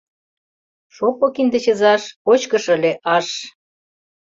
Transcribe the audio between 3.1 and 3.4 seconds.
аш!»